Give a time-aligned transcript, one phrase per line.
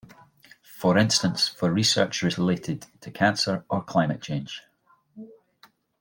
[0.63, 4.63] For instance for research related to cancer, or climate change.